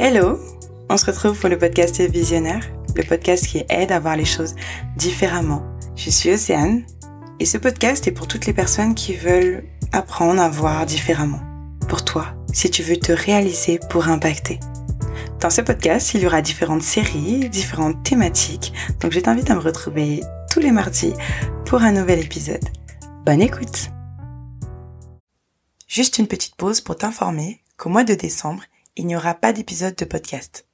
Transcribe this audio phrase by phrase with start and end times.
[0.00, 0.38] Hello,
[0.88, 2.64] on se retrouve pour le podcast Visionnaire,
[2.94, 4.54] le podcast qui aide à voir les choses
[4.96, 5.64] différemment.
[5.96, 6.84] Je suis Océane
[7.40, 11.40] et ce podcast est pour toutes les personnes qui veulent apprendre à voir différemment.
[11.88, 14.60] Pour toi, si tu veux te réaliser pour impacter.
[15.40, 19.60] Dans ce podcast, il y aura différentes séries, différentes thématiques, donc je t'invite à me
[19.60, 21.12] retrouver tous les mardis
[21.66, 22.64] pour un nouvel épisode.
[23.26, 23.90] Bonne écoute
[25.88, 28.62] Juste une petite pause pour t'informer qu'au mois de décembre,
[28.98, 30.66] il n'y aura pas d'épisode de podcast.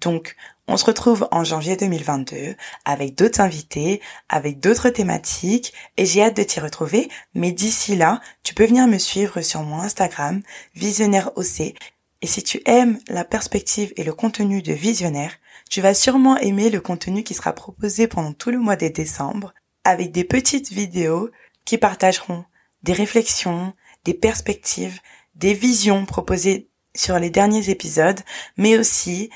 [0.00, 0.34] Donc,
[0.66, 6.36] on se retrouve en janvier 2022 avec d'autres invités, avec d'autres thématiques et j'ai hâte
[6.36, 7.08] de t'y retrouver.
[7.34, 10.42] Mais d'ici là, tu peux venir me suivre sur mon Instagram,
[10.74, 11.74] Visionnaire OC.
[12.22, 15.32] Et si tu aimes la perspective et le contenu de Visionnaire,
[15.70, 19.52] tu vas sûrement aimer le contenu qui sera proposé pendant tout le mois de décembre
[19.84, 21.30] avec des petites vidéos
[21.66, 22.44] qui partageront
[22.82, 25.00] des réflexions, des perspectives,
[25.34, 28.20] des visions proposées sur les derniers épisodes,
[28.56, 29.30] mais aussi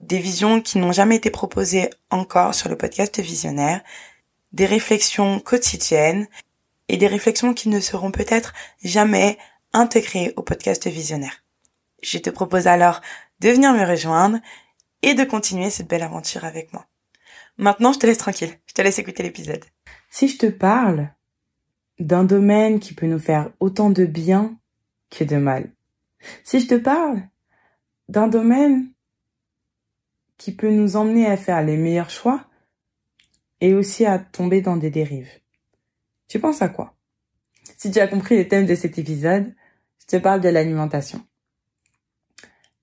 [0.00, 3.82] des visions qui n'ont jamais été proposées encore sur le podcast Visionnaire,
[4.52, 6.28] des réflexions quotidiennes
[6.88, 9.38] et des réflexions qui ne seront peut-être jamais
[9.72, 11.42] intégrées au podcast Visionnaire.
[12.02, 13.00] Je te propose alors
[13.40, 14.38] de venir me rejoindre
[15.02, 16.86] et de continuer cette belle aventure avec moi.
[17.56, 18.52] Maintenant, je te laisse tranquille.
[18.66, 19.64] Je te laisse écouter l'épisode.
[20.10, 21.10] Si je te parle
[21.98, 24.56] d'un domaine qui peut nous faire autant de bien
[25.10, 25.70] que de mal.
[26.44, 27.22] Si je te parle
[28.08, 28.92] d'un domaine
[30.36, 32.46] qui peut nous emmener à faire les meilleurs choix
[33.60, 35.30] et aussi à tomber dans des dérives.
[36.28, 36.94] Tu penses à quoi?
[37.76, 39.54] Si tu as compris le thème de cet épisode,
[40.00, 41.24] je te parle de l'alimentation.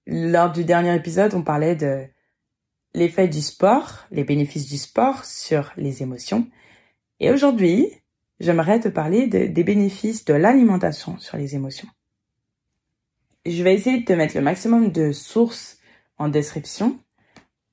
[0.06, 2.06] Lors du dernier épisode, on parlait de
[2.94, 6.48] l'effet du sport, les bénéfices du sport sur les émotions.
[7.20, 7.88] Et aujourd'hui,
[8.40, 11.90] j'aimerais te parler des bénéfices de l'alimentation sur les émotions.
[13.46, 15.80] Je vais essayer de te mettre le maximum de sources
[16.18, 17.00] en description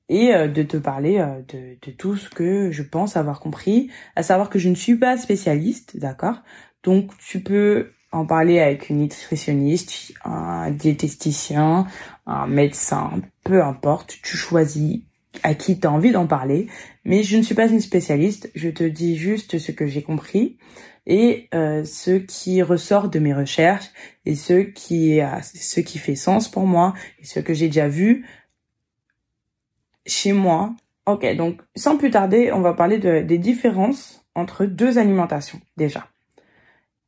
[0.09, 3.91] et euh, de te parler euh, de, de, tout ce que je pense avoir compris,
[4.17, 6.43] à savoir que je ne suis pas spécialiste, d'accord?
[6.83, 11.87] Donc tu peux en parler avec une nutritionniste, un diététicien,
[12.27, 15.00] un médecin, peu importe, tu choisis
[15.43, 16.69] à qui tu as envie d'en parler,
[17.04, 20.59] mais je ne suis pas une spécialiste, je te dis juste ce que j'ai compris
[21.06, 23.91] et euh, ce qui ressort de mes recherches
[24.25, 28.26] et ce qui ce qui fait sens pour moi et ce que j'ai déjà vu
[30.06, 30.75] chez moi.
[31.06, 36.09] Ok, donc sans plus tarder, on va parler de, des différences entre deux alimentations déjà.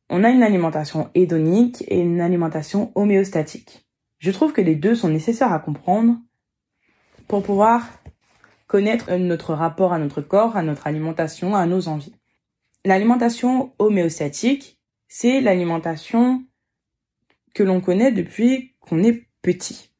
[0.09, 3.85] On a une alimentation hédonique et une alimentation homéostatique.
[4.19, 6.17] Je trouve que les deux sont nécessaires à comprendre
[7.27, 7.87] pour pouvoir
[8.67, 12.15] connaître notre rapport à notre corps, à notre alimentation, à nos envies.
[12.83, 16.43] L'alimentation homéostatique, c'est l'alimentation
[17.53, 19.91] que l'on connaît depuis qu'on est petit.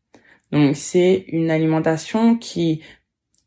[0.52, 2.82] Donc c'est une alimentation qui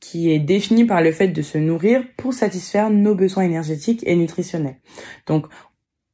[0.00, 4.14] qui est définie par le fait de se nourrir pour satisfaire nos besoins énergétiques et
[4.14, 4.78] nutritionnels.
[5.26, 5.46] Donc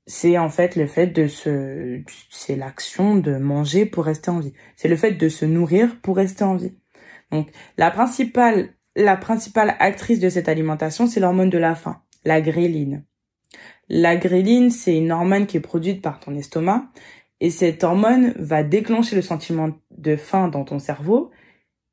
[0.06, 4.53] c'est en fait le fait de se c'est l'action de manger pour rester en vie.
[4.76, 6.75] C'est le fait de se nourrir pour rester en vie.
[7.31, 7.48] Donc
[7.78, 13.05] la principale la principale actrice de cette alimentation, c'est l'hormone de la faim, la gréline.
[13.88, 16.84] La gréline, c'est une hormone qui est produite par ton estomac
[17.41, 21.31] et cette hormone va déclencher le sentiment de faim dans ton cerveau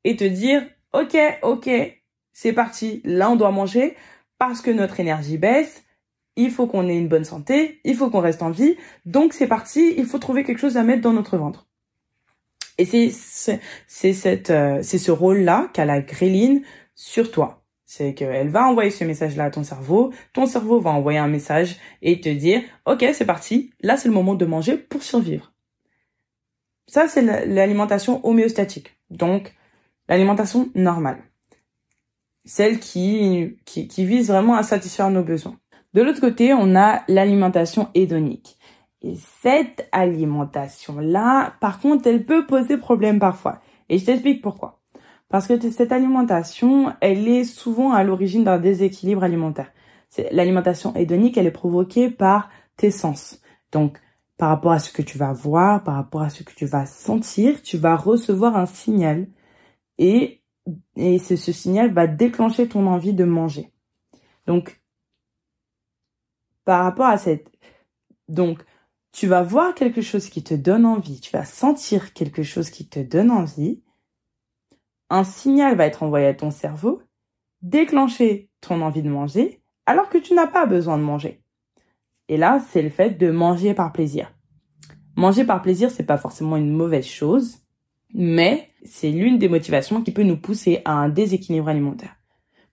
[0.04, 1.70] et te dire OK, OK,
[2.32, 3.96] c'est parti, là on doit manger
[4.38, 5.84] parce que notre énergie baisse,
[6.36, 9.46] il faut qu'on ait une bonne santé, il faut qu'on reste en vie, donc c'est
[9.46, 11.66] parti, il faut trouver quelque chose à mettre dans notre ventre.
[12.78, 13.10] Et c'est
[13.86, 16.62] c'est euh, c'est ce rôle-là qu'a la gréline
[16.94, 17.64] sur toi.
[17.84, 21.76] C'est qu'elle va envoyer ce message-là à ton cerveau, ton cerveau va envoyer un message
[22.00, 25.52] et te dire, ok, c'est parti, là c'est le moment de manger pour survivre.
[26.86, 28.98] Ça, c'est l'alimentation homéostatique.
[29.08, 29.54] Donc,
[30.08, 31.22] l'alimentation normale.
[32.44, 35.58] Celle qui, qui, qui vise vraiment à satisfaire nos besoins.
[35.94, 38.58] De l'autre côté, on a l'alimentation hédonique.
[39.00, 43.60] Et cette alimentation-là, par contre, elle peut poser problème parfois.
[43.88, 44.81] Et je t'explique pourquoi.
[45.32, 49.72] Parce que cette alimentation, elle est souvent à l'origine d'un déséquilibre alimentaire.
[50.30, 53.40] L'alimentation hédonique, elle est provoquée par tes sens.
[53.72, 53.98] Donc,
[54.36, 56.84] par rapport à ce que tu vas voir, par rapport à ce que tu vas
[56.84, 59.26] sentir, tu vas recevoir un signal.
[59.96, 60.42] Et,
[60.96, 63.72] et ce, ce signal va déclencher ton envie de manger.
[64.46, 64.82] Donc,
[66.66, 67.50] par rapport à cette...
[68.28, 68.62] Donc,
[69.12, 72.86] tu vas voir quelque chose qui te donne envie, tu vas sentir quelque chose qui
[72.86, 73.80] te donne envie,
[75.12, 77.02] un signal va être envoyé à ton cerveau,
[77.60, 81.42] déclencher ton envie de manger, alors que tu n'as pas besoin de manger.
[82.28, 84.32] Et là, c'est le fait de manger par plaisir.
[85.14, 87.58] Manger par plaisir, c'est pas forcément une mauvaise chose,
[88.14, 92.14] Mais c'est l'une des motivations qui peut nous pousser à un déséquilibre alimentaire.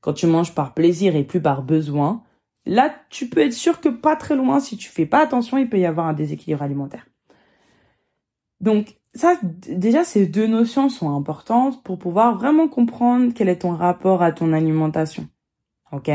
[0.01, 2.23] Quand tu manges par plaisir et plus par besoin,
[2.65, 5.69] là, tu peux être sûr que pas très loin, si tu fais pas attention, il
[5.69, 7.05] peut y avoir un déséquilibre alimentaire.
[8.59, 13.75] Donc, ça, déjà, ces deux notions sont importantes pour pouvoir vraiment comprendre quel est ton
[13.75, 15.27] rapport à ton alimentation.
[15.91, 16.11] Ok?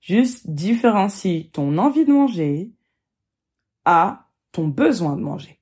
[0.00, 2.72] Juste différencie ton envie de manger
[3.84, 5.60] à ton besoin de manger.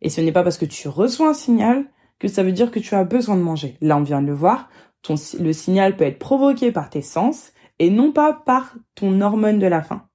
[0.00, 1.86] Et ce n'est pas parce que tu reçois un signal
[2.18, 3.76] que ça veut dire que tu as besoin de manger.
[3.80, 4.68] Là, on vient de le voir.
[5.02, 9.58] Ton, le signal peut être provoqué par tes sens et non pas par ton hormone
[9.58, 10.08] de la faim.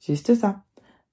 [0.00, 0.64] Juste ça.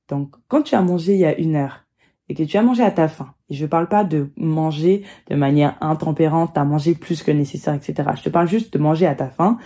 [0.10, 1.83] Donc, quand tu as mangé il y a une heure
[2.30, 5.36] et que tu as mangé à ta faim, et je parle pas de manger de
[5.36, 8.10] manière intempérante, à manger plus que nécessaire, etc.
[8.16, 9.58] Je te parle juste de manger à ta faim.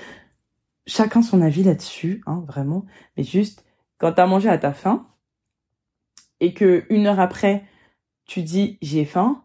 [0.88, 2.86] Chacun son avis là-dessus, hein, vraiment.
[3.16, 3.66] Mais juste,
[3.98, 5.08] quand tu as mangé à ta faim,
[6.40, 7.66] et que une heure après,
[8.26, 9.44] tu dis j'ai faim,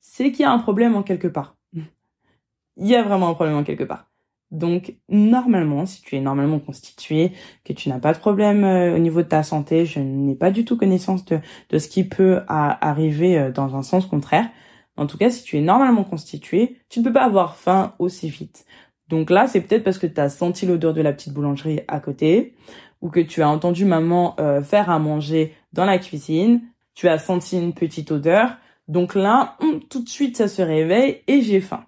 [0.00, 1.56] c'est qu'il y a un problème en quelque part.
[2.76, 4.09] Il y a vraiment un problème en quelque part.
[4.50, 7.32] Donc normalement, si tu es normalement constitué,
[7.64, 10.50] que tu n'as pas de problème euh, au niveau de ta santé, je n'ai pas
[10.50, 11.38] du tout connaissance de,
[11.68, 14.48] de ce qui peut arriver euh, dans un sens contraire.
[14.96, 18.28] En tout cas, si tu es normalement constitué, tu ne peux pas avoir faim aussi
[18.28, 18.66] vite.
[19.08, 22.00] Donc là, c'est peut-être parce que tu as senti l'odeur de la petite boulangerie à
[22.00, 22.54] côté,
[23.00, 26.60] ou que tu as entendu maman euh, faire à manger dans la cuisine,
[26.94, 28.56] tu as senti une petite odeur,
[28.88, 31.84] donc là, hum, tout de suite, ça se réveille et j'ai faim.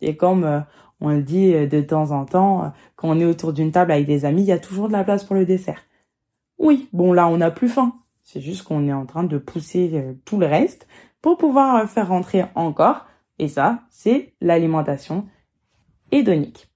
[0.00, 0.64] Et comme
[1.00, 3.92] on le dit euh, de temps en temps, euh, quand on est autour d'une table
[3.92, 5.82] avec des amis, il y a toujours de la place pour le dessert.
[6.58, 7.94] Oui, bon là on n'a plus faim.
[8.22, 10.88] C'est juste qu'on est en train de pousser euh, tout le reste
[11.20, 13.06] pour pouvoir faire rentrer encore.
[13.38, 15.26] Et ça, c'est l'alimentation
[16.10, 16.68] hédonique.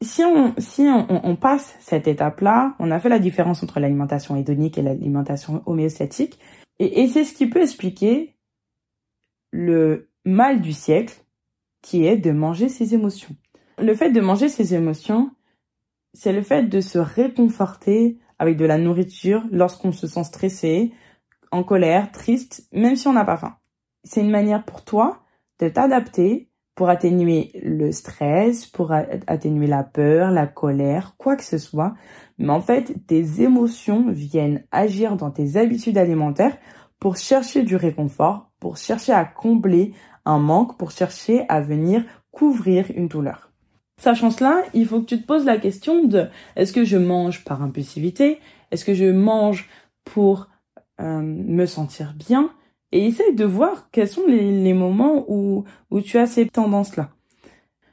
[0.00, 4.76] Si on, si on, passe cette étape-là, on a fait la différence entre l'alimentation hédonique
[4.76, 6.40] et l'alimentation homéostatique.
[6.80, 8.34] Et, et c'est ce qui peut expliquer
[9.52, 11.22] le mal du siècle,
[11.82, 13.36] qui est de manger ses émotions
[13.78, 15.30] le fait de manger ses émotions,
[16.14, 20.92] c'est le fait de se réconforter avec de la nourriture lorsqu'on se sent stressé,
[21.50, 23.56] en colère, triste, même si on n'a pas faim.
[24.04, 25.22] C'est une manière pour toi
[25.58, 31.58] de t'adapter pour atténuer le stress, pour atténuer la peur, la colère, quoi que ce
[31.58, 31.94] soit.
[32.38, 36.56] Mais en fait, tes émotions viennent agir dans tes habitudes alimentaires
[36.98, 39.92] pour chercher du réconfort, pour chercher à combler
[40.24, 43.51] un manque, pour chercher à venir couvrir une douleur.
[44.02, 46.26] Sachant cela, il faut que tu te poses la question de
[46.56, 48.40] est-ce que je mange par impulsivité?
[48.72, 49.68] Est-ce que je mange
[50.04, 50.48] pour
[51.00, 52.50] euh, me sentir bien?
[52.90, 55.62] Et essaye de voir quels sont les, moments où,
[55.92, 57.10] où tu as ces tendances-là.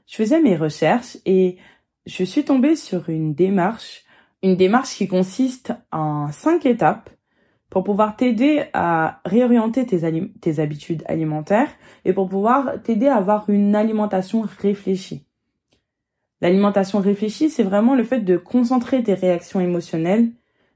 [0.07, 1.57] Je faisais mes recherches et
[2.07, 4.03] je suis tombée sur une démarche,
[4.41, 7.11] une démarche qui consiste en cinq étapes
[7.69, 9.99] pour pouvoir t'aider à réorienter tes,
[10.41, 11.69] tes habitudes alimentaires
[12.03, 15.28] et pour pouvoir t'aider à avoir une alimentation réfléchie.
[16.41, 20.31] L'alimentation réfléchie, c'est vraiment le fait de concentrer tes réactions émotionnelles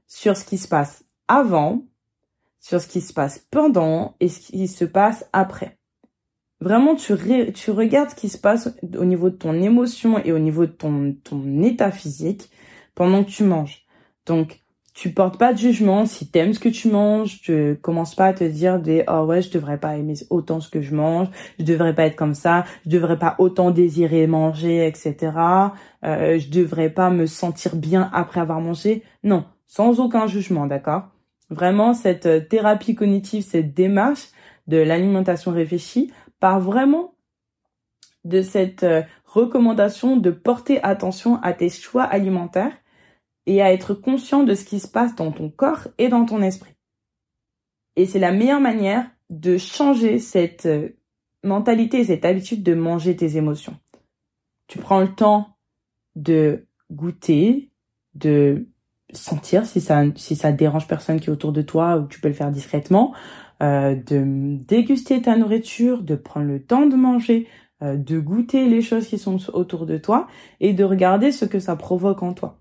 [0.06, 1.82] sur ce qui se passe avant,
[2.60, 5.78] sur ce qui se passe pendant et ce qui se passe après.
[6.60, 10.66] Vraiment, tu, regardes ce qui se passe au niveau de ton émotion et au niveau
[10.66, 12.50] de ton, ton état physique
[12.94, 13.84] pendant que tu manges.
[14.24, 14.63] Donc,
[14.94, 18.32] tu portes pas de jugement si t'aimes ce que tu manges, tu commences pas à
[18.32, 21.64] te dire des oh ouais je devrais pas aimer autant ce que je mange, je
[21.64, 25.32] devrais pas être comme ça, je devrais pas autant désirer manger, etc.
[26.04, 29.02] Euh, je devrais pas me sentir bien après avoir mangé.
[29.24, 31.08] Non, sans aucun jugement, d'accord?
[31.50, 34.28] Vraiment cette euh, thérapie cognitive, cette démarche
[34.68, 37.14] de l'alimentation réfléchie part vraiment
[38.24, 42.72] de cette euh, recommandation de porter attention à tes choix alimentaires
[43.46, 46.42] et à être conscient de ce qui se passe dans ton corps et dans ton
[46.42, 46.74] esprit.
[47.96, 50.88] Et c'est la meilleure manière de changer cette euh,
[51.42, 53.76] mentalité, cette habitude de manger tes émotions.
[54.66, 55.56] Tu prends le temps
[56.16, 57.70] de goûter,
[58.14, 58.66] de
[59.12, 62.50] sentir si ça dérange personne qui est autour de toi ou tu peux le faire
[62.50, 63.14] discrètement,
[63.62, 67.46] euh, de déguster ta nourriture, de prendre le temps de manger,
[67.82, 70.26] euh, de goûter les choses qui sont autour de toi
[70.60, 72.58] et de regarder ce que ça provoque en toi.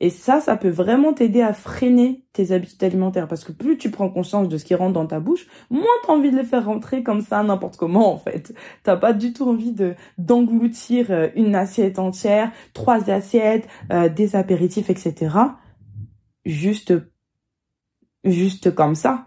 [0.00, 3.28] Et ça, ça peut vraiment t'aider à freiner tes habitudes alimentaires.
[3.28, 6.12] Parce que plus tu prends conscience de ce qui rentre dans ta bouche, moins t'as
[6.12, 8.54] envie de les faire rentrer comme ça n'importe comment, en fait.
[8.82, 14.36] T'as pas du tout envie de d'engloutir euh, une assiette entière, trois assiettes, euh, des
[14.36, 15.36] apéritifs, etc.
[16.44, 16.92] Juste,
[18.24, 19.26] juste comme ça.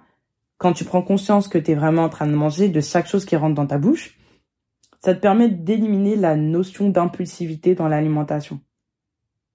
[0.57, 3.25] Quand tu prends conscience que tu es vraiment en train de manger de chaque chose
[3.25, 4.17] qui rentre dans ta bouche,
[5.03, 8.59] ça te permet d'éliminer la notion d'impulsivité dans l'alimentation.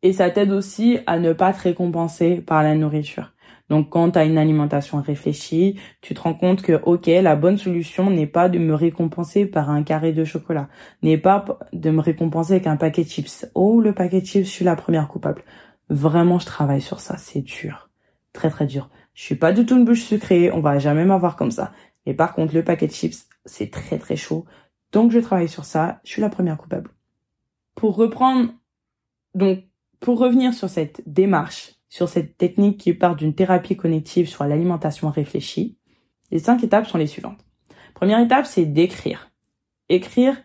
[0.03, 3.33] Et ça t'aide aussi à ne pas te récompenser par la nourriture.
[3.69, 8.11] Donc quand tu une alimentation réfléchie, tu te rends compte que OK, la bonne solution
[8.11, 10.69] n'est pas de me récompenser par un carré de chocolat,
[11.03, 13.47] n'est pas de me récompenser avec un paquet de chips.
[13.55, 15.43] Oh, le paquet de chips, je suis la première coupable.
[15.89, 17.89] Vraiment, je travaille sur ça, c'est dur.
[18.33, 18.91] Très très dur.
[19.15, 21.73] Je suis pas du tout une bouche sucrée, on va jamais m'avoir comme ça.
[22.05, 24.45] Mais par contre, le paquet de chips, c'est très très chaud.
[24.93, 26.91] Donc je travaille sur ça, je suis la première coupable.
[27.75, 28.51] Pour reprendre
[29.35, 29.65] donc
[30.03, 35.11] pour revenir sur cette démarche sur cette technique qui part d'une thérapie cognitive sur l'alimentation
[35.11, 35.77] réfléchie,
[36.31, 37.45] les cinq étapes sont les suivantes.
[37.93, 39.31] Première étape, c'est d'écrire.
[39.91, 40.39] Écrire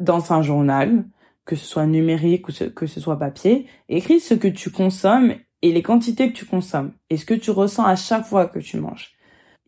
[0.00, 1.04] dans un journal,
[1.44, 5.70] que ce soit numérique ou que ce soit papier, écris ce que tu consommes et
[5.70, 8.76] les quantités que tu consommes et ce que tu ressens à chaque fois que tu
[8.78, 9.12] manges.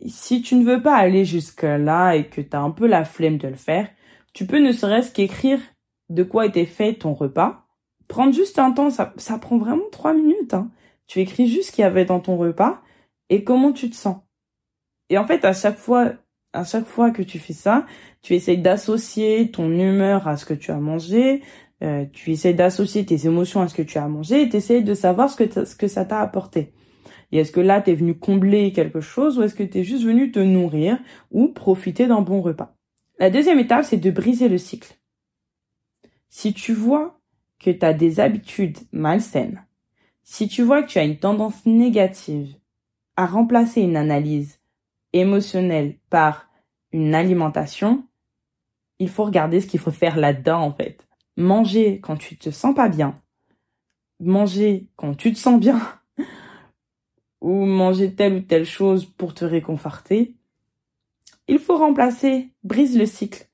[0.08, 3.04] Si tu ne veux pas aller jusque là et que tu as un peu la
[3.04, 3.88] flemme de le faire,
[4.32, 5.60] tu peux ne serait-ce qu'écrire
[6.08, 7.68] de quoi était fait ton repas.
[8.10, 10.52] Prendre juste un temps, ça, prend vraiment trois minutes.
[10.52, 10.68] Hein.
[11.06, 12.82] Tu écris juste ce qu'il y avait dans ton repas
[13.28, 14.16] et comment tu te sens.
[15.10, 16.14] Et en fait, à chaque fois,
[16.52, 17.86] à chaque fois que tu fais ça,
[18.20, 21.40] tu essayes d'associer ton humeur à ce que tu as mangé,
[21.84, 24.82] euh, tu essayes d'associer tes émotions à ce que tu as mangé et tu essayes
[24.82, 26.72] de savoir ce que, ce que ça t'a apporté.
[27.30, 29.84] Et est-ce que là, tu es venu combler quelque chose ou est-ce que tu es
[29.84, 30.98] juste venu te nourrir
[31.30, 32.74] ou profiter d'un bon repas?
[33.20, 34.96] La deuxième étape, c'est de briser le cycle.
[36.28, 37.19] Si tu vois
[37.60, 39.64] que tu as des habitudes malsaines,
[40.24, 42.56] si tu vois que tu as une tendance négative
[43.16, 44.60] à remplacer une analyse
[45.12, 46.48] émotionnelle par
[46.92, 48.04] une alimentation,
[48.98, 51.06] il faut regarder ce qu'il faut faire là-dedans en fait.
[51.36, 53.20] Manger quand tu te sens pas bien,
[54.20, 55.80] manger quand tu te sens bien,
[57.40, 60.36] ou manger telle ou telle chose pour te réconforter,
[61.48, 63.48] il faut remplacer, brise le cycle.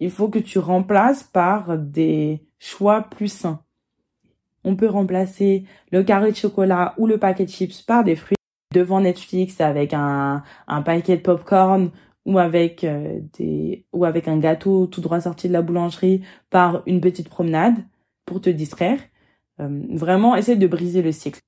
[0.00, 3.60] Il faut que tu remplaces par des choix plus sains
[4.66, 8.36] on peut remplacer le carré de chocolat ou le paquet de chips par des fruits
[8.74, 11.90] devant Netflix avec un, un paquet de popcorn
[12.26, 16.82] ou avec euh, des ou avec un gâteau tout droit sorti de la boulangerie par
[16.86, 17.76] une petite promenade
[18.26, 18.98] pour te distraire.
[19.60, 21.40] Euh, vraiment, essaie de briser le cycle.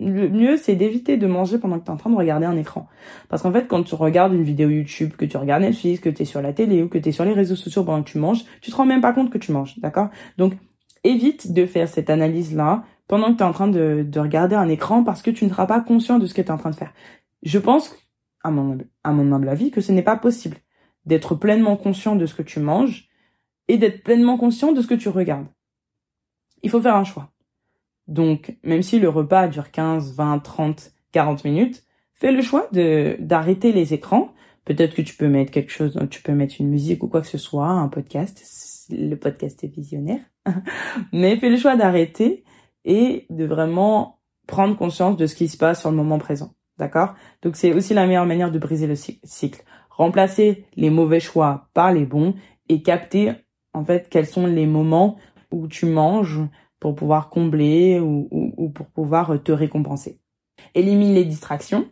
[0.00, 2.56] Le mieux, c'est d'éviter de manger pendant que tu es en train de regarder un
[2.56, 2.88] écran.
[3.28, 6.22] Parce qu'en fait, quand tu regardes une vidéo YouTube, que tu regardes Netflix, que tu
[6.22, 8.18] es sur la télé ou que tu es sur les réseaux sociaux pendant que tu
[8.18, 10.08] manges, tu te rends même pas compte que tu manges, d'accord?
[10.36, 10.54] Donc,
[11.04, 15.04] évite de faire cette analyse-là pendant que tu es en train de, regarder un écran
[15.04, 16.76] parce que tu ne seras pas conscient de ce que tu es en train de
[16.76, 16.92] faire.
[17.42, 17.94] Je pense,
[18.42, 20.56] à mon, à mon humble avis, que ce n'est pas possible
[21.04, 23.08] d'être pleinement conscient de ce que tu manges
[23.68, 25.46] et d'être pleinement conscient de ce que tu regardes.
[26.62, 27.33] Il faut faire un choix.
[28.06, 33.16] Donc, même si le repas dure 15, 20, 30, 40 minutes, fais le choix de
[33.20, 34.32] d'arrêter les écrans.
[34.64, 37.26] Peut-être que tu peux mettre quelque chose, tu peux mettre une musique ou quoi que
[37.26, 38.42] ce soit, un podcast.
[38.90, 40.20] Le podcast est visionnaire.
[41.12, 42.44] Mais fais le choix d'arrêter
[42.84, 46.54] et de vraiment prendre conscience de ce qui se passe sur le moment présent.
[46.78, 47.14] D'accord?
[47.42, 49.64] Donc c'est aussi la meilleure manière de briser le cycle.
[49.90, 52.34] Remplacer les mauvais choix par les bons
[52.68, 53.32] et capter
[53.74, 55.16] en fait quels sont les moments
[55.52, 56.40] où tu manges
[56.84, 60.20] pour pouvoir combler ou, ou pour pouvoir te récompenser.
[60.74, 61.90] Élimine les distractions.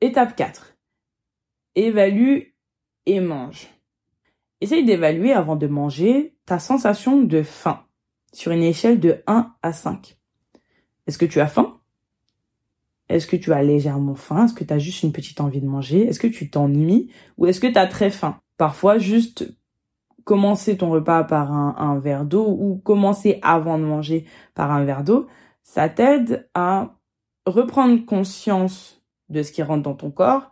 [0.00, 0.76] Étape 4.
[1.76, 2.40] Évalue
[3.06, 3.68] et mange.
[4.60, 7.84] Essaye d'évaluer avant de manger ta sensation de faim
[8.32, 10.18] sur une échelle de 1 à 5.
[11.06, 11.78] Est-ce que tu as faim?
[13.08, 14.46] Est-ce que tu as légèrement faim?
[14.46, 16.00] Est-ce que tu as juste une petite envie de manger?
[16.00, 17.12] Est-ce que tu t'ennuies?
[17.36, 18.40] Ou est-ce que tu as très faim?
[18.56, 19.48] Parfois, juste
[20.28, 25.02] commencer ton repas par un, verre d'eau ou commencer avant de manger par un verre
[25.02, 25.26] d'eau,
[25.62, 26.96] ça t'aide à
[27.46, 30.50] reprendre conscience de ce qui rentre dans ton corps,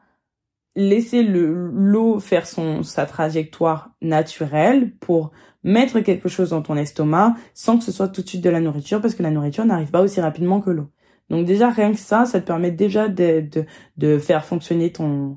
[0.77, 7.77] laisser le l'eau faire sa trajectoire naturelle pour mettre quelque chose dans ton estomac sans
[7.77, 10.01] que ce soit tout de suite de la nourriture parce que la nourriture n'arrive pas
[10.01, 10.91] aussi rapidement que l'eau.
[11.29, 15.37] Donc déjà rien que ça, ça te permet déjà de faire fonctionner ton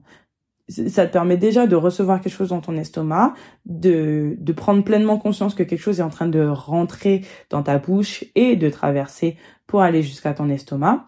[0.69, 3.33] ça te permet déjà de recevoir quelque chose dans ton estomac,
[3.65, 7.79] de, de prendre pleinement conscience que quelque chose est en train de rentrer dans ta
[7.79, 11.07] bouche et de traverser pour aller jusqu'à ton estomac.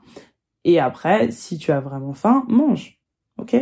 [0.64, 3.00] Et après, si tu as vraiment faim, mange.
[3.38, 3.56] OK?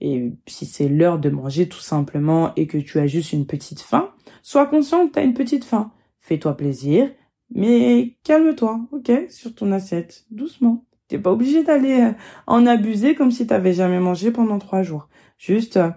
[0.00, 3.80] Et si c'est l'heure de manger tout simplement et que tu as juste une petite
[3.80, 5.92] faim, sois conscient que tu as une petite faim.
[6.20, 7.10] Fais-toi plaisir,
[7.50, 10.84] mais calme-toi, ok, sur ton assiette, doucement.
[11.08, 12.12] T'es pas obligé d'aller euh,
[12.46, 15.08] en abuser comme si t'avais jamais mangé pendant trois jours.
[15.38, 15.90] Juste, euh,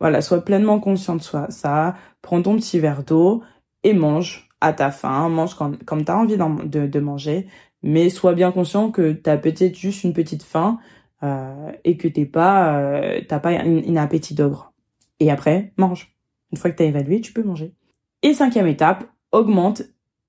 [0.00, 1.46] voilà, sois pleinement conscient de soi.
[1.50, 3.42] Ça, prends ton petit verre d'eau
[3.84, 7.48] et mange à ta faim, mange comme, comme t'as envie de, de manger,
[7.82, 10.78] mais sois bien conscient que t'as peut-être juste une petite faim
[11.22, 14.72] euh, et que t'es pas, euh, t'as pas un, appétit d'ogre.
[15.20, 16.16] Et après, mange.
[16.50, 17.74] Une fois que t'as évalué, tu peux manger.
[18.22, 19.82] Et cinquième étape, augmente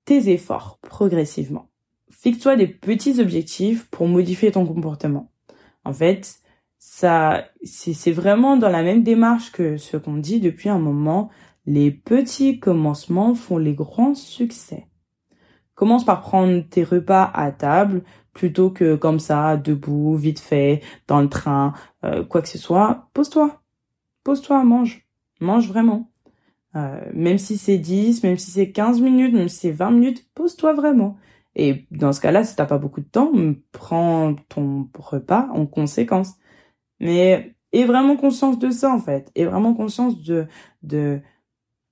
[0.04, 1.68] tes efforts progressivement.
[2.18, 5.30] Fixe-toi des petits objectifs pour modifier ton comportement.
[5.84, 6.38] En fait,
[6.78, 11.30] ça, c'est vraiment dans la même démarche que ce qu'on dit depuis un moment.
[11.66, 14.86] Les petits commencements font les grands succès.
[15.74, 18.02] Commence par prendre tes repas à table
[18.32, 21.72] plutôt que comme ça, debout, vite fait, dans le train,
[22.04, 23.08] euh, quoi que ce soit.
[23.14, 23.62] Pose-toi.
[24.24, 25.06] Pose-toi, mange.
[25.40, 26.10] Mange vraiment.
[26.76, 30.26] Euh, même si c'est 10, même si c'est 15 minutes, même si c'est 20 minutes,
[30.34, 31.16] pose-toi vraiment.
[31.56, 33.32] Et dans ce cas-là, si t'as pas beaucoup de temps,
[33.72, 36.34] prends ton repas en conséquence.
[37.00, 39.30] Mais aie vraiment conscience de ça, en fait.
[39.34, 40.46] Aie vraiment conscience de,
[40.82, 41.20] de,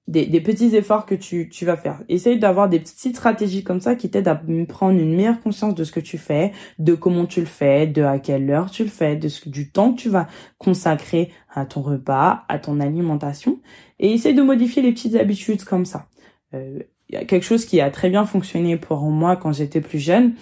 [0.09, 2.03] des, petits efforts que tu, tu vas faire.
[2.09, 5.85] Essaye d'avoir des petites stratégies comme ça qui t'aident à prendre une meilleure conscience de
[5.85, 8.91] ce que tu fais, de comment tu le fais, de à quelle heure tu le
[8.91, 10.27] fais, de du temps que tu vas
[10.59, 13.61] consacrer à ton repas, à ton alimentation.
[13.99, 16.09] Et essaye de modifier les petites habitudes comme ça.
[16.55, 16.81] Euh,
[17.13, 19.99] il y a quelque chose qui a très bien fonctionné pour moi quand j'étais plus
[19.99, 20.35] jeune.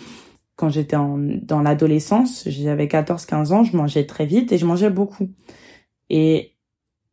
[0.55, 5.31] Quand j'étais dans l'adolescence, j'avais 14-15 ans, je mangeais très vite et je mangeais beaucoup.
[6.11, 6.55] Et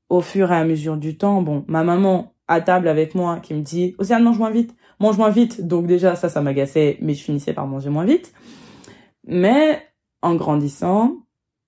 [0.10, 3.54] au fur et à mesure du temps, bon, ma maman à table avec moi qui
[3.54, 5.66] me dit Océane mange moins vite, mange moins vite.
[5.66, 8.34] Donc déjà ça ça m'agaçait mais je finissais par manger moins vite.
[9.26, 9.82] Mais
[10.22, 11.16] en grandissant,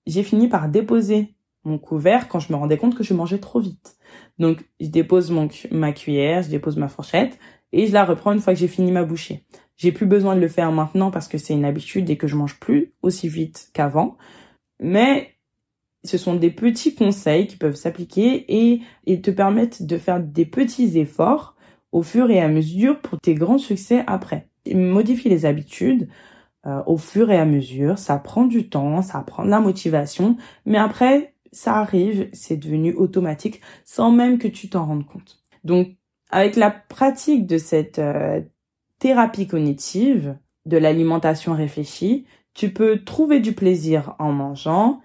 [0.06, 3.58] j'ai fini par déposer mon couvert quand je me rendais compte que je mangeais trop
[3.58, 3.96] vite.
[4.38, 7.38] Donc je dépose mon ma cuillère, je dépose ma fourchette
[7.72, 9.44] et je la reprends une fois que j'ai fini ma bouchée.
[9.76, 12.36] J'ai plus besoin de le faire maintenant parce que c'est une habitude et que je
[12.36, 14.18] mange plus aussi vite qu'avant.
[14.78, 15.34] Mais
[16.04, 20.46] ce sont des petits conseils qui peuvent s'appliquer et, et te permettre de faire des
[20.46, 21.56] petits efforts
[21.92, 24.48] au fur et à mesure pour tes grands succès après.
[24.66, 26.08] Modifie les habitudes
[26.66, 30.36] euh, au fur et à mesure, ça prend du temps, ça prend de la motivation,
[30.66, 35.42] mais après, ça arrive, c'est devenu automatique sans même que tu t'en rendes compte.
[35.64, 35.96] Donc,
[36.30, 38.40] avec la pratique de cette euh,
[38.98, 45.00] thérapie cognitive, de l'alimentation réfléchie, tu peux trouver du plaisir en mangeant,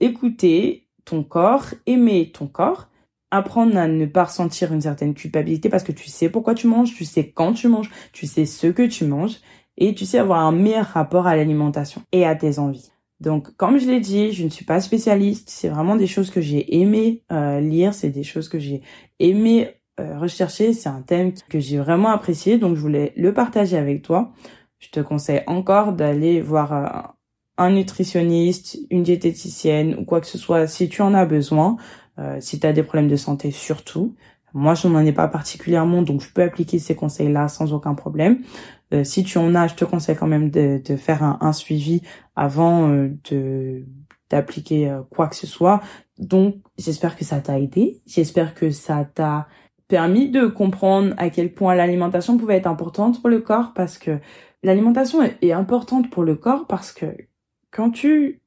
[0.00, 2.88] écouter ton corps, aimer ton corps,
[3.30, 6.94] apprendre à ne pas ressentir une certaine culpabilité parce que tu sais pourquoi tu manges,
[6.94, 9.40] tu sais quand tu manges, tu sais ce que tu manges
[9.76, 12.90] et tu sais avoir un meilleur rapport à l'alimentation et à tes envies.
[13.20, 15.48] Donc, comme je l'ai dit, je ne suis pas spécialiste.
[15.48, 18.82] C'est vraiment des choses que j'ai aimé euh, lire, c'est des choses que j'ai
[19.18, 20.72] aimé euh, rechercher.
[20.72, 24.32] C'est un thème que j'ai vraiment apprécié, donc je voulais le partager avec toi.
[24.78, 27.14] Je te conseille encore d'aller voir euh,
[27.56, 31.76] un nutritionniste, une diététicienne ou quoi que ce soit si tu en as besoin,
[32.18, 34.14] euh, si tu as des problèmes de santé surtout.
[34.52, 38.38] Moi, je n'en ai pas particulièrement, donc je peux appliquer ces conseils-là sans aucun problème.
[38.92, 42.02] Euh, si tu en as, je te conseille quand même de, de faire un, suivi
[42.36, 43.84] avant euh, de
[44.30, 45.80] d'appliquer quoi que ce soit.
[46.18, 48.00] Donc, j'espère que ça t'a aidé.
[48.06, 49.46] J'espère que ça t'a
[49.88, 54.18] permis de comprendre à quel point l'alimentation pouvait être importante pour le corps parce que
[54.62, 57.06] l'alimentation est importante pour le corps parce que
[57.70, 58.40] quand tu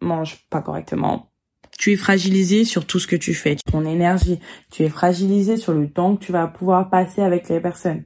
[0.00, 1.30] manges pas correctement,
[1.78, 5.72] tu es fragilisé sur tout ce que tu fais, ton énergie, tu es fragilisé sur
[5.72, 8.04] le temps que tu vas pouvoir passer avec les personnes.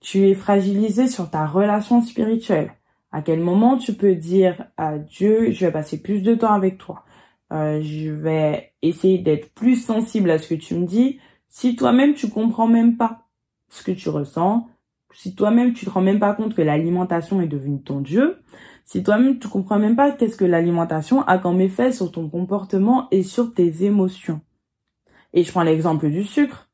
[0.00, 2.72] Tu es fragilisé sur ta relation spirituelle.
[3.12, 6.78] À quel moment tu peux dire à Dieu, je vais passer plus de temps avec
[6.78, 7.04] toi.
[7.52, 11.20] Euh, je vais essayer d'être plus sensible à ce que tu me dis.
[11.54, 13.26] Si toi-même tu comprends même pas
[13.68, 14.66] ce que tu ressens,
[15.12, 18.38] si toi-même tu te rends même pas compte que l'alimentation est devenue ton Dieu,
[18.86, 23.06] si toi-même tu comprends même pas qu'est-ce que l'alimentation a comme effet sur ton comportement
[23.10, 24.40] et sur tes émotions.
[25.34, 26.70] Et je prends l'exemple du sucre.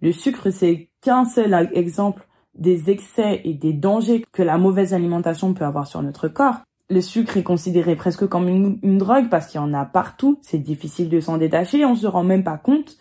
[0.00, 5.52] Le sucre, c'est qu'un seul exemple des excès et des dangers que la mauvaise alimentation
[5.52, 6.62] peut avoir sur notre corps.
[6.88, 10.38] Le sucre est considéré presque comme une, drogue parce qu'il y en a partout.
[10.40, 11.84] C'est difficile de s'en détacher.
[11.84, 12.96] On se rend même pas compte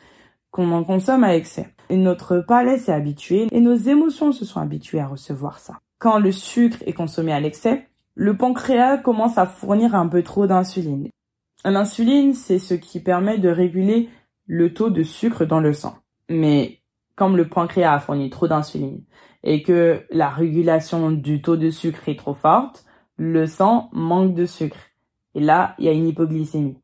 [0.54, 1.74] qu'on en consomme à excès.
[1.90, 5.80] Et notre palais s'est habitué et nos émotions se sont habituées à recevoir ça.
[5.98, 10.46] Quand le sucre est consommé à l'excès, le pancréas commence à fournir un peu trop
[10.46, 11.10] d'insuline.
[11.66, 14.10] L'insuline, c'est ce qui permet de réguler
[14.46, 15.98] le taux de sucre dans le sang.
[16.30, 16.82] Mais
[17.16, 19.04] comme le pancréas a fourni trop d'insuline
[19.42, 22.86] et que la régulation du taux de sucre est trop forte,
[23.18, 24.78] le sang manque de sucre.
[25.34, 26.78] Et là, il y a une hypoglycémie.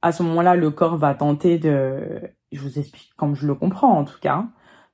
[0.00, 3.98] À ce moment-là, le corps va tenter de, je vous explique comme je le comprends
[3.98, 4.46] en tout cas,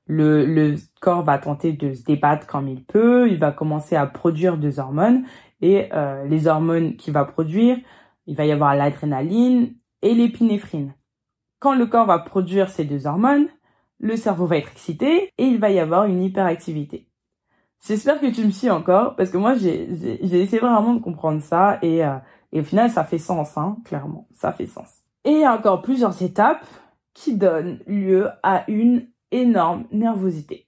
[0.09, 4.57] le, corps va tenter de se débattre comme il peut, il va commencer à produire
[4.57, 5.23] des hormones
[5.61, 7.77] et euh, les hormones qu'il va produire,
[8.25, 10.93] il va y avoir l'adrénaline et l'épinéphrine.
[11.59, 13.47] Quand le corps va produire ces deux hormones,
[13.99, 17.07] le cerveau va être excité et il va y avoir une hyperactivité.
[17.85, 19.91] J'espère que tu me suis encore parce que moi j'ai
[20.23, 22.15] essayé vraiment de comprendre ça et, euh,
[22.53, 24.89] au final ça fait sens, hein, clairement, ça fait sens.
[25.23, 26.65] Et il y a encore plusieurs étapes
[27.19, 30.67] qui donnent lieu à une énorme nervosité.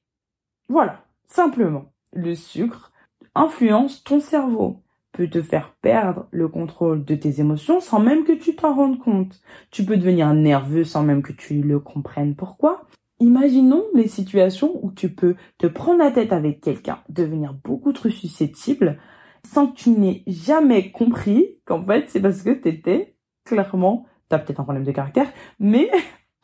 [0.68, 2.92] Voilà, simplement, le sucre
[3.36, 4.84] influence ton cerveau,
[5.14, 9.00] peut te faire perdre le contrôle de tes émotions sans même que tu t'en rendes
[9.00, 9.42] compte.
[9.70, 12.82] Tu peux devenir nerveux sans même que tu le comprennes pourquoi?
[13.20, 18.10] Imaginons les situations où tu peux te prendre la tête avec quelqu'un, devenir beaucoup trop
[18.10, 19.00] susceptible,
[19.46, 24.36] sans que tu n'aies jamais compris qu'en fait c'est parce que tu étais clairement, tu
[24.36, 25.90] as peut-être un problème de caractère, mais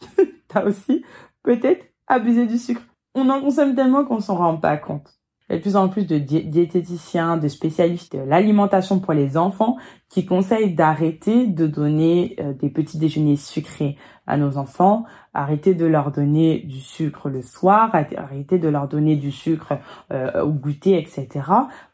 [0.18, 1.04] tu as aussi
[1.44, 2.82] peut-être abusé du sucre.
[3.16, 5.18] On en consomme tellement qu'on s'en rend pas compte.
[5.50, 9.38] Il y a de plus en plus de diététiciens, de spécialistes de l'alimentation pour les
[9.38, 9.78] enfants
[10.10, 15.86] qui conseillent d'arrêter de donner euh, des petits déjeuners sucrés à nos enfants, arrêter de
[15.86, 19.80] leur donner du sucre le soir, arrêter de leur donner du sucre
[20.12, 21.30] euh, au goûter, etc.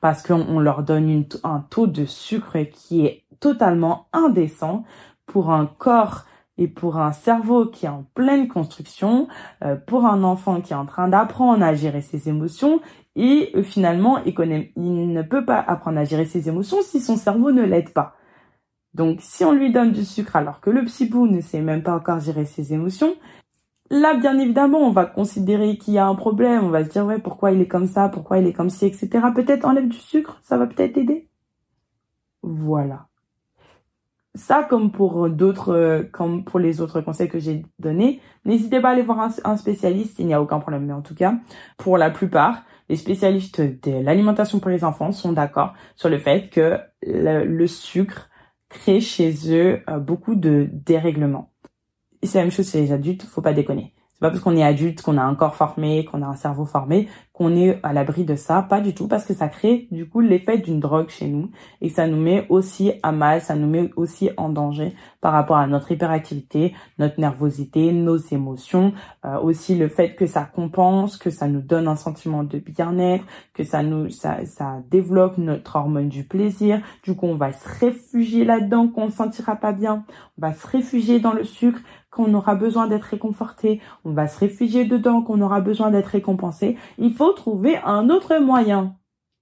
[0.01, 4.83] Parce qu'on leur donne un taux de sucre qui est totalement indécent
[5.27, 6.25] pour un corps
[6.57, 9.27] et pour un cerveau qui est en pleine construction,
[9.63, 12.79] euh, pour un enfant qui est en train d'apprendre à gérer ses émotions,
[13.15, 14.33] et euh, finalement, il,
[14.75, 18.15] il ne peut pas apprendre à gérer ses émotions si son cerveau ne l'aide pas.
[18.93, 21.95] Donc, si on lui donne du sucre alors que le bout ne sait même pas
[21.95, 23.15] encore gérer ses émotions,
[23.89, 26.63] là, bien évidemment, on va considérer qu'il y a un problème.
[26.65, 28.85] On va se dire, ouais, pourquoi il est comme ça, pourquoi il est comme ci,
[28.85, 29.09] etc.
[29.33, 31.27] Peut-être enlève du sucre, ça va peut-être aider.
[32.43, 33.07] Voilà
[34.35, 38.91] ça comme pour d'autres comme pour les autres conseils que j'ai donnés n'hésitez pas à
[38.93, 40.85] aller voir un, spécialiste il n'y a aucun problème.
[40.85, 41.35] Mais en tout cas
[41.77, 46.49] pour la plupart les spécialistes de l'alimentation pour les enfants sont d'accord sur le fait
[46.49, 48.29] que le, sucre
[48.69, 51.51] crée chez eux euh, beaucoup de dérèglements
[52.23, 55.01] c'est la même chose chez les adultes faut pas déconner pas parce qu'on est adulte
[55.01, 58.35] qu'on a un corps formé qu'on a un cerveau formé qu'on est à l'abri de
[58.35, 61.49] ça, pas du tout, parce que ça crée du coup l'effet d'une drogue chez nous.
[61.81, 65.57] Et ça nous met aussi à mal, ça nous met aussi en danger par rapport
[65.57, 68.93] à notre hyperactivité, notre nervosité, nos émotions,
[69.25, 73.25] euh, aussi le fait que ça compense, que ça nous donne un sentiment de bien-être,
[73.55, 76.81] que ça nous ça, ça développe notre hormone du plaisir.
[77.03, 80.05] Du coup, on va se réfugier là-dedans, qu'on ne sentira pas bien,
[80.37, 81.79] on va se réfugier dans le sucre
[82.13, 86.77] qu'on aura besoin d'être réconforté, on va se réfugier dedans, qu'on aura besoin d'être récompensé.
[86.97, 88.95] Il faut trouver un autre moyen.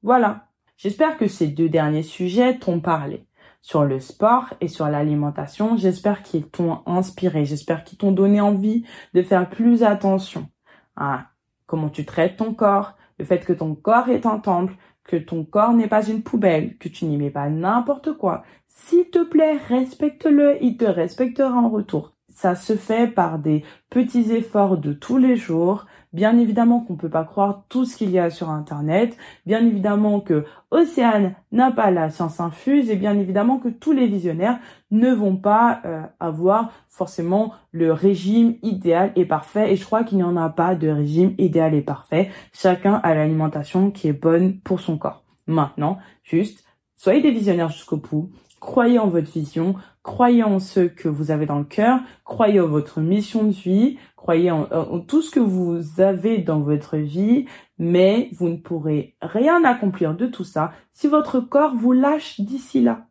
[0.03, 0.47] Voilà.
[0.77, 3.27] J'espère que ces deux derniers sujets t'ont parlé.
[3.61, 8.85] Sur le sport et sur l'alimentation, j'espère qu'ils t'ont inspiré, j'espère qu'ils t'ont donné envie
[9.13, 10.49] de faire plus attention
[10.95, 11.25] à
[11.67, 15.43] comment tu traites ton corps, le fait que ton corps est un temple, que ton
[15.43, 18.43] corps n'est pas une poubelle, que tu n'y mets pas n'importe quoi.
[18.67, 22.13] S'il te plaît, respecte-le, il te respectera en retour.
[22.33, 27.09] Ça se fait par des petits efforts de tous les jours, Bien évidemment qu'on peut
[27.09, 29.15] pas croire tout ce qu'il y a sur Internet.
[29.45, 34.07] Bien évidemment que Océane n'a pas la science infuse et bien évidemment que tous les
[34.07, 34.59] visionnaires
[34.91, 39.71] ne vont pas euh, avoir forcément le régime idéal et parfait.
[39.71, 42.29] Et je crois qu'il n'y en a pas de régime idéal et parfait.
[42.51, 45.23] Chacun a l'alimentation qui est bonne pour son corps.
[45.47, 46.65] Maintenant, juste,
[46.97, 48.31] soyez des visionnaires jusqu'au bout.
[48.59, 52.67] Croyez en votre vision, croyez en ce que vous avez dans le cœur, croyez en
[52.67, 57.45] votre mission de vie, croyez en, tout ce que vous avez dans votre vie,
[57.77, 62.81] mais vous ne pourrez rien accomplir de tout ça si votre corps vous lâche d'ici
[62.81, 63.07] là.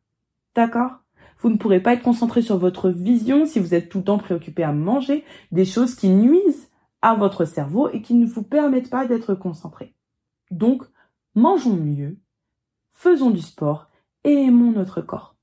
[0.55, 0.99] D'accord?
[1.39, 4.19] Vous ne pourrez pas être concentré sur votre vision si vous êtes tout le temps
[4.19, 6.71] préoccupé à manger des choses qui nuisent
[7.03, 9.95] à votre cerveau et qui ne vous permettent pas d'être concentré.
[10.51, 10.83] Donc,
[11.35, 12.19] mangeons mieux,
[12.93, 13.89] faisons du sport
[14.25, 15.35] et aimons notre corps.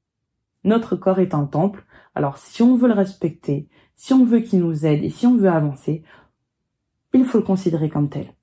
[0.67, 4.59] Notre corps est un temple, alors si on veut le respecter, si on veut qu'il
[4.59, 6.03] nous aide et si on veut avancer,
[7.13, 8.33] il faut le considérer comme tel.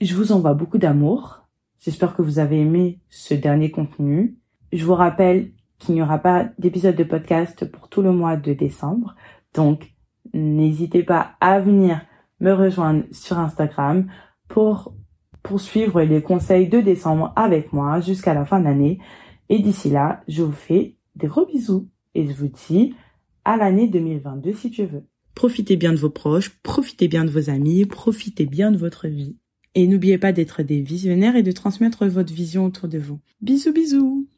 [0.00, 1.48] Je vous envoie beaucoup d'amour.
[1.80, 4.38] J'espère que vous avez aimé ce dernier contenu.
[4.72, 8.52] Je vous rappelle qu'il n'y aura pas d'épisode de podcast pour tout le mois de
[8.52, 9.16] décembre.
[9.52, 9.92] Donc,
[10.32, 12.00] n'hésitez pas à venir
[12.38, 14.06] me rejoindre sur Instagram
[14.46, 14.94] pour
[15.42, 19.00] poursuivre les conseils de décembre avec moi jusqu'à la fin de l'année.
[19.48, 22.94] Et d'ici là, je vous fais des gros bisous et je vous dis
[23.44, 25.04] à l'année 2022 si tu veux.
[25.34, 29.36] Profitez bien de vos proches, profitez bien de vos amis, profitez bien de votre vie.
[29.74, 33.20] Et n'oubliez pas d'être des visionnaires et de transmettre votre vision autour de vous.
[33.40, 34.28] Bisous bisous